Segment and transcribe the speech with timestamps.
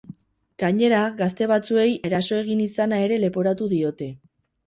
[0.61, 4.09] Gainera, gazte batzuei eraso egin izana ere leporatu diote.